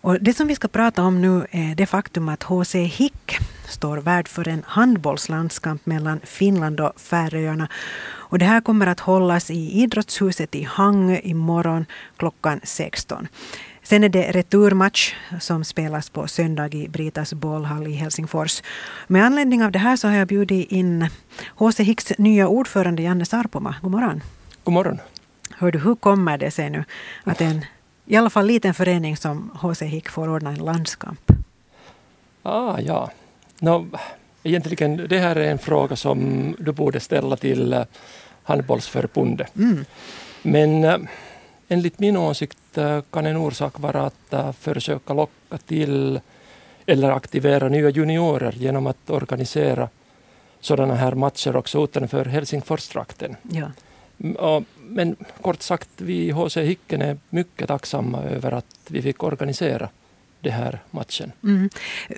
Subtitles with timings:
[0.00, 3.96] Och det som vi ska prata om nu är det faktum att HC Hick står
[3.96, 7.68] värd för en handbollslandskamp mellan Finland och Färöarna.
[8.04, 13.28] Och det här kommer att hållas i Idrottshuset i Hangö imorgon klockan 16.
[13.82, 18.62] Sen är det returmatch som spelas på söndag i Britas bollhall i Helsingfors.
[19.06, 21.08] Med anledning av det här så har jag bjudit in
[21.54, 23.74] HC Hicks nya ordförande Janne Sarpoma.
[23.82, 24.22] God morgon.
[24.64, 24.98] God morgon.
[25.50, 26.84] Hör du, hur kommer det sig nu
[27.24, 27.64] att en
[28.08, 31.32] i alla fall liten förening som HC Hick får ordna en landskamp?
[32.42, 33.10] Ah, ja.
[33.58, 33.86] No,
[34.42, 37.82] egentligen, det här är en fråga som du borde ställa till uh,
[38.42, 39.56] handbollsförbundet.
[39.56, 39.84] Mm.
[40.42, 41.08] Men uh,
[41.68, 46.20] enligt min åsikt uh, kan en orsak vara att försöka locka till
[46.86, 49.88] eller aktivera nya juniorer genom att organisera
[50.60, 53.36] sådana här matcher också utanför Helsingforstrakten.
[53.42, 53.70] Ja.
[54.76, 59.88] Men kort sagt, vi i HC Hicken är mycket tacksamma över att vi fick organisera
[60.40, 61.32] den här matchen.
[61.42, 61.70] Mm.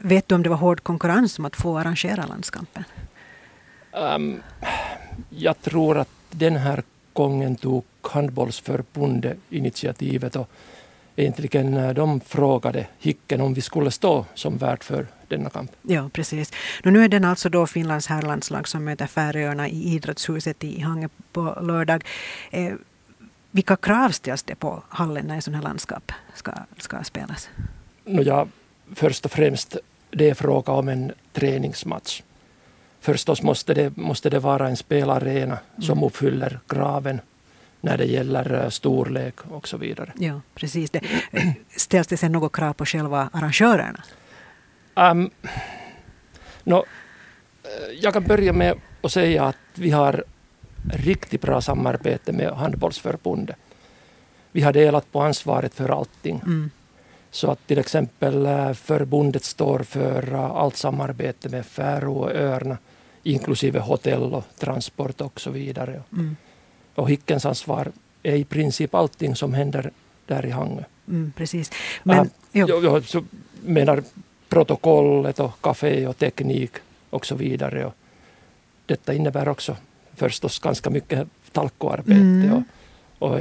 [0.02, 2.84] Vet du om det var hård konkurrens om att få arrangera landskampen?
[3.92, 4.42] Um,
[5.30, 10.50] jag tror att den här gången tog handbollsförbundet initiativet och
[11.16, 15.70] egentligen eh, de frågade Hicken om vi skulle stå som värd för denna kamp.
[15.82, 16.52] Ja, precis.
[16.84, 21.58] Nu är den alltså då Finlands herrlandslag som möter Färöarna i idrottshuset i Hangö på
[21.62, 22.04] lördag.
[22.50, 22.74] Eh,
[23.50, 27.48] vilka krav ställs det på hallen när en sån här landskap ska, ska spelas?
[28.04, 28.46] No, ja,
[28.94, 29.76] först och främst,
[30.10, 32.22] det är fråga om en träningsmatch.
[33.00, 36.04] Förstås måste det, måste det vara en spelarena som mm.
[36.04, 37.20] uppfyller kraven
[37.80, 40.12] när det gäller eh, storlek och så vidare.
[40.18, 40.90] Ja, precis.
[40.90, 41.00] Det.
[41.76, 44.02] Ställs det sen något krav på själva arrangörerna?
[45.00, 45.30] Um,
[46.64, 46.84] no,
[48.00, 50.24] jag kan börja med att säga att vi har
[50.92, 53.56] riktigt bra samarbete med Handbollsförbundet.
[54.52, 56.40] Vi har delat på ansvaret för allting.
[56.46, 56.70] Mm.
[57.30, 62.78] Så att till exempel eh, förbundet står för allt samarbete med Färööarna
[63.22, 66.02] inklusive hotell och transport och så vidare.
[66.12, 66.36] Mm.
[66.94, 69.90] Och Hickens ansvar är i princip allting som händer
[70.26, 70.82] där i Hangö.
[71.08, 71.70] Mm, precis.
[72.02, 73.04] Men, äh, jag, jag
[73.62, 74.02] menar
[74.50, 76.70] protokollet och kafé och teknik
[77.10, 77.86] och så vidare.
[77.86, 77.94] Och
[78.86, 79.76] detta innebär också
[80.14, 82.20] förstås ganska mycket talkoarbete.
[82.20, 82.64] Mm.
[83.18, 83.40] Och, och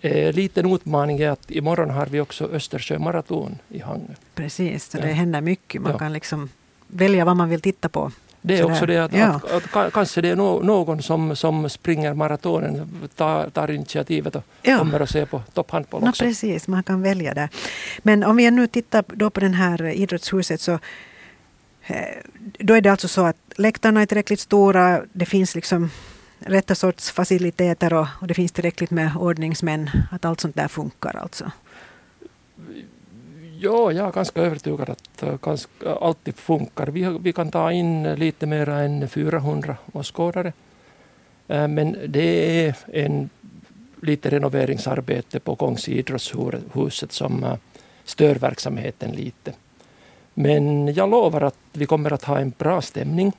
[0.00, 4.14] en liten utmaning är att imorgon har vi också Östersjömaraton i Hangö.
[4.34, 5.82] Precis, så det händer mycket.
[5.82, 5.98] Man ja.
[5.98, 6.48] kan liksom
[6.86, 8.12] välja vad man vill titta på.
[8.42, 9.40] Det är också det att, ja.
[9.52, 14.78] att, att, kanske det är någon som, som springer maratonen, tar, tar initiativet och ja.
[14.78, 16.24] kommer att se på topphandboll också.
[16.24, 17.48] No, precis, man kan välja där.
[18.02, 20.72] Men om vi nu tittar då på det här idrottshuset så
[21.86, 21.96] eh,
[22.58, 25.90] då är det alltså så att läktarna är tillräckligt stora, det finns liksom
[26.38, 31.16] rätta sorts faciliteter och, och det finns tillräckligt med ordningsmän, att allt sånt där funkar
[31.16, 31.50] alltså?
[33.60, 36.86] Ja, jag är ganska övertygad att ganska, äh, äh, alltid funkar.
[36.86, 40.52] Vi, vi kan ta in äh, lite mer än 400 åskådare.
[41.46, 43.30] Men det är en
[44.02, 47.56] lite renoveringsarbete på gång i idrottshuset som
[48.04, 49.52] stör verksamheten lite.
[50.34, 53.32] Men jag lovar att vi kommer att ha en bra stämning.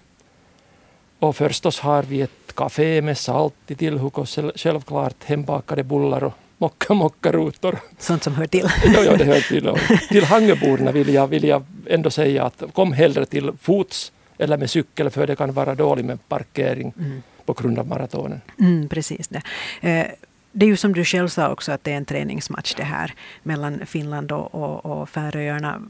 [1.19, 6.33] Och förstås har vi ett kafé med salt i tillhugg och självklart hembakade bullar och
[6.59, 7.79] mocka, mockarutor.
[7.97, 8.69] Sånt som hör till.
[8.85, 9.73] ja, ja, det hör till.
[10.09, 14.69] Till Hangöborna vill jag, vill jag ändå säga att kom hellre till fots eller med
[14.69, 17.23] cykel för det kan vara dåligt med parkering mm.
[17.45, 18.41] på grund av maratonen.
[18.59, 19.41] Mm, precis det.
[19.81, 20.07] Eh,
[20.51, 23.13] det är ju som du själv sa också att det är en träningsmatch det här
[23.43, 25.81] mellan Finland och, och, och Färöarna.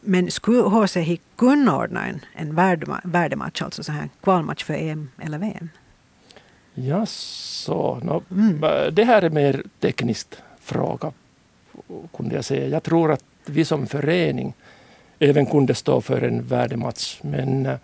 [0.00, 0.96] Men skulle HC
[1.36, 2.54] kunna ordna en, en
[3.02, 5.68] värdematch, alltså så här kvalmatch för EM eller VM?
[6.86, 8.94] Ja, så, no, mm.
[8.94, 11.12] Det här är mer tekniskt fråga,
[12.16, 12.68] kunde jag säga.
[12.68, 14.54] Jag tror att vi som förening
[15.18, 17.18] även kunde stå för en värdematch.
[17.22, 17.76] Men eh,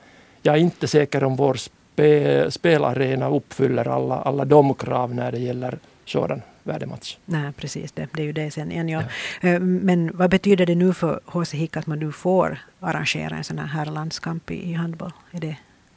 [0.42, 5.38] jag är inte säker om vår spe, spelarena uppfyller alla, alla de krav när det
[5.38, 7.16] gäller sådan värdematch.
[7.24, 7.92] Nej, precis.
[7.92, 8.88] Det, det är ju det sen igen.
[8.88, 9.02] Ja.
[9.40, 9.48] ja.
[9.48, 13.44] Eh, men vad betyder det nu för HC HIK att man nu får arrangera en
[13.44, 15.12] sån här landskamp i, i handboll?
[15.30, 15.56] Är det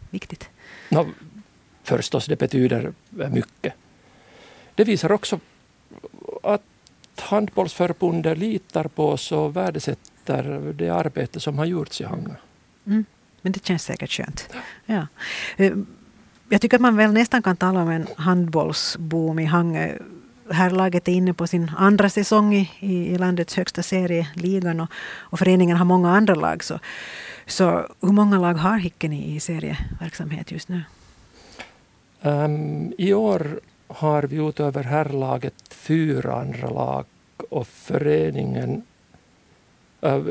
[0.09, 0.49] viktigt?
[0.89, 1.05] No,
[1.87, 3.73] förstås, det betyder mycket.
[4.75, 5.39] Det visar också
[6.43, 6.61] att
[7.19, 12.33] Handbollsförbundet litar på oss och värdesätter det arbete som har gjorts i Hangö.
[12.85, 13.05] Mm.
[13.41, 14.49] Men det känns säkert skönt.
[14.85, 15.07] Ja.
[15.57, 15.73] Eh,
[16.49, 19.97] jag tycker att man väl nästan kan tala om en handbollsboom i Hangö.
[20.51, 25.39] Herrlaget är inne på sin andra säsong i, i landets högsta serie, ligan, och, och
[25.39, 26.63] föreningen har många andra lag.
[26.63, 26.79] Så,
[27.45, 30.83] så hur många lag har Hicken i, i serieverksamhet just nu?
[32.27, 37.05] Um, I år har vi utöver herrlaget fyra andra lag
[37.49, 38.83] och föreningen
[40.01, 40.23] äh,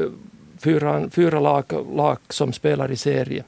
[0.58, 1.64] fyra, fyra lag,
[1.94, 3.44] lag som spelar i serie.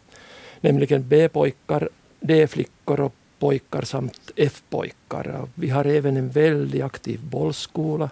[0.61, 1.89] Nämligen B-pojkar,
[2.21, 5.49] D-flickor och pojkar samt F-pojkar.
[5.55, 8.11] Vi har även en väldigt aktiv bollskola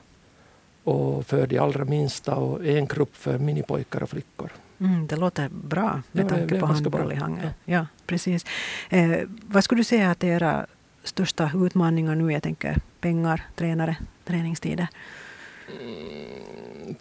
[0.84, 4.50] och för de allra minsta och en grupp för minipojkar och flickor.
[4.80, 7.42] Mm, det låter bra med ja, tanke på handboll i Hangö.
[7.42, 7.50] Ja.
[7.64, 7.86] ja.
[8.06, 8.44] precis.
[8.90, 10.66] Eh, vad skulle du säga att era
[11.04, 12.32] största utmaningar nu?
[12.32, 14.88] Jag tänker pengar, tränare, träningstider.
[15.80, 16.94] Mm,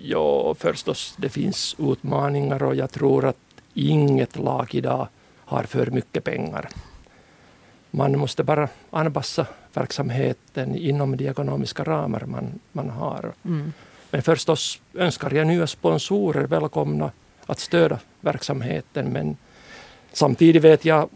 [0.00, 3.36] ja, förstås det finns utmaningar och jag tror att
[3.74, 5.08] inget lag idag
[5.44, 6.68] har för mycket pengar.
[7.90, 13.32] Man måste bara anpassa verksamheten inom de ekonomiska ramar man, man har.
[13.44, 13.72] Mm.
[14.10, 17.10] Men förstås önskar jag nya sponsorer välkomna
[17.46, 19.12] att stödja verksamheten.
[19.12, 19.36] Men
[20.12, 21.08] samtidigt vet jag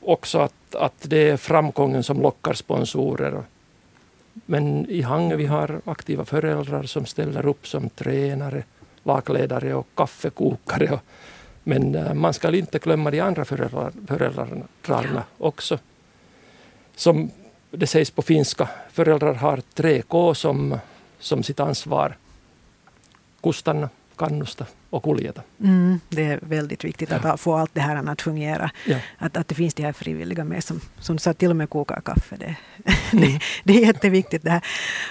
[0.00, 3.42] också att, att det är framgången som lockar sponsorer.
[4.32, 8.64] Men i Hangö vi har aktiva föräldrar som ställer upp som tränare,
[9.02, 10.98] lagledare och kaffekokare.
[11.62, 15.78] Men eh, man ska inte glömma de andra föräldrar, föräldrarna också.
[16.96, 17.30] Som
[17.70, 20.78] det sägs på finska, föräldrar har tre K som,
[21.18, 22.16] som sitt ansvar
[23.44, 25.42] kustanna, kannusta och kuljeta.
[25.60, 27.16] Mm, det är väldigt viktigt ja.
[27.16, 28.70] att få allt det här att fungera.
[28.86, 28.98] Ja.
[29.18, 32.00] Att, att det finns de här frivilliga med som, som sa till och med kokar
[32.00, 32.36] kaffe.
[32.36, 32.56] Det,
[33.12, 33.24] mm.
[33.24, 34.42] det, det, är jätteviktigt.
[34.42, 34.64] Det här.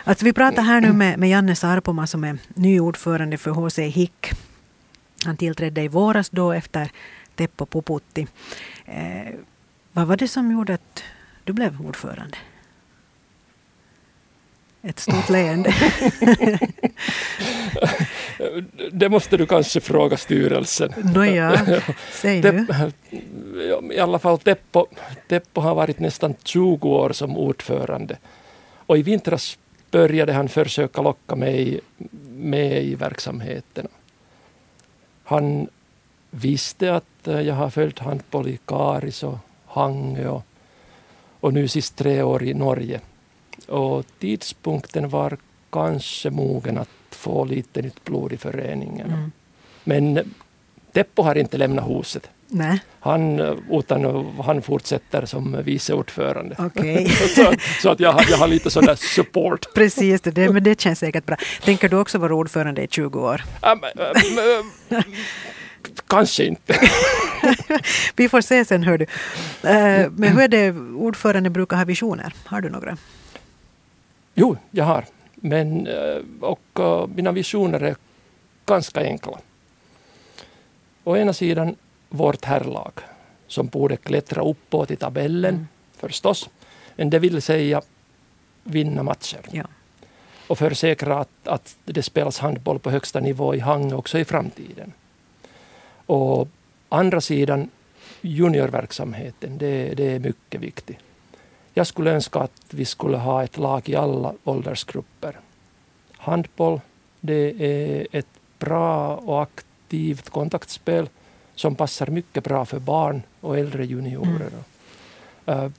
[0.04, 3.80] Alltså vi pratar här nu med, med Janne Sarpoma som är ny ordförande för HC
[3.80, 4.32] HIK.
[5.26, 6.92] Han tillträdde i våras då efter
[7.36, 8.28] Teppo Puputti.
[8.86, 9.34] Eh,
[9.92, 11.04] vad var det som gjorde att
[11.44, 12.38] du blev ordförande?
[14.82, 15.74] Ett stort leende.
[18.92, 20.94] det måste du kanske fråga styrelsen.
[21.16, 21.82] Nåja,
[22.12, 22.68] säg nu.
[23.94, 24.86] I alla fall Teppo,
[25.30, 28.18] Teppo har varit nästan 20 år som ordförande.
[28.86, 29.58] Och i vintras
[29.92, 31.80] började han försöka locka mig
[32.28, 33.88] med i verksamheten.
[35.24, 35.68] Han
[36.30, 40.44] visste att jag har följt handboll i Karis och Hangö och,
[41.40, 43.02] och nu sist tre år i Norge.
[43.68, 45.38] Och tidpunkten var
[45.74, 49.08] kanske mogen att få lite nytt blod i föreningen.
[49.08, 49.32] Mm.
[49.84, 50.34] Men
[50.94, 52.30] Teppo har inte lämnat huset.
[52.48, 52.80] Nej.
[53.00, 53.40] Han,
[53.72, 56.56] utan han fortsätter som vice ordförande.
[56.60, 57.08] Okay.
[57.36, 59.66] så, så, att jag, jag har lite sådär support.
[59.76, 61.38] Precis, det, men det känns säkert bra.
[61.64, 63.42] Tänker du också vara ordförande i 20 år?
[66.08, 66.80] kanske inte.
[68.16, 69.04] Vi får se sen, hör du.
[69.70, 72.34] Eh, men hur är det, ordförande brukar ha visioner.
[72.46, 72.98] Har du några?
[74.36, 75.06] Jo, jag har.
[75.46, 77.96] Men, eh, och uh, mina visioner är
[78.66, 79.40] ganska enkla.
[81.04, 81.76] Å ena sidan
[82.10, 82.92] vårt herrlag
[83.48, 85.68] som borde klättra uppåt i tabellen mm.
[85.98, 86.50] förstås.
[86.96, 87.82] Men det vill säga
[88.64, 89.40] vinna matcher.
[89.52, 89.64] Ja.
[90.48, 94.94] Och försäkra att, att det spelas handboll på högsta nivå i Hangö också i framtiden.
[96.06, 96.48] Och
[96.90, 97.70] andra sidan
[98.22, 101.00] juniorverksamheten, det, det är mycket viktigt.
[101.74, 105.40] Jag skulle önska att vi skulle ha ett lag i alla åldersgrupper.
[106.18, 106.82] Handboll,
[107.20, 108.28] det är ett
[108.60, 111.10] bra och aktivt kontaktspel
[111.56, 114.52] som passar mycket bra för barn och äldre juniorer.
[115.46, 115.74] Mm.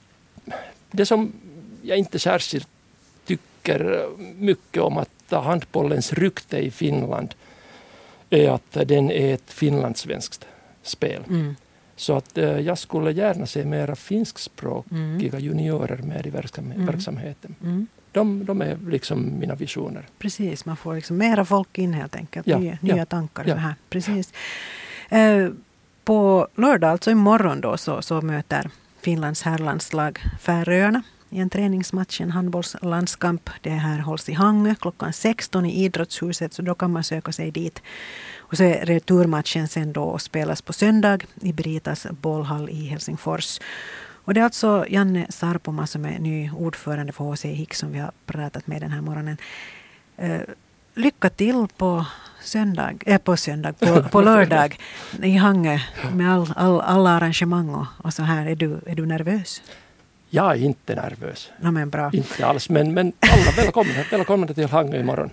[0.91, 1.33] Det som
[1.81, 2.67] jag inte särskilt
[3.25, 7.35] tycker mycket om att handbollens rykte i Finland
[8.29, 10.47] är att den är ett finlandssvenskt
[10.83, 11.23] spel.
[11.27, 11.55] Mm.
[11.95, 15.39] Så att eh, jag skulle gärna se mera finskspråkiga mm.
[15.39, 16.85] juniorer med i mm.
[16.85, 17.55] verksamheten.
[17.63, 17.87] Mm.
[18.11, 20.05] De, de, är liksom mina visioner.
[20.17, 22.47] Precis, man får liksom mera folk in helt enkelt.
[22.47, 23.45] Ja, nya, ja, nya tankar.
[23.47, 23.75] Ja, här.
[23.89, 24.33] Precis.
[25.09, 25.49] Eh,
[26.03, 28.69] på lördag, alltså imorgon då, så, så möter
[29.05, 33.49] Finlands herrlandslag Färöarna i en träningsmatch, en handbollslandskamp.
[33.61, 37.51] Det här hålls i Hangö klockan 16 i idrottshuset, så då kan man söka sig
[37.51, 37.81] dit
[38.37, 43.59] och så är returmatchen sen då och spelas på söndag i Britas bollhall i Helsingfors.
[43.97, 47.99] Och det är alltså Janne Sarpoma som är ny ordförande för HC Hick som vi
[47.99, 49.37] har pratat med den här morgonen.
[50.17, 50.41] Eh,
[50.95, 52.05] lycka till på
[52.45, 54.79] söndag, äh, på, söndag på, på lördag
[55.23, 55.79] i Hangö
[56.13, 58.45] med all, all, alla arrangemang och, och så här.
[58.45, 59.61] Är du, är du nervös?
[60.29, 61.49] Jag är inte nervös.
[61.61, 62.09] No, men bra.
[62.13, 65.23] Inte alls, men, men alla välkomna, välkomna till Hangö imorgon.